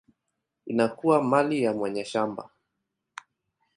inakuwa 0.65 1.23
mali 1.23 1.63
ya 1.63 1.73
mwenye 1.73 2.05
shamba. 2.05 2.49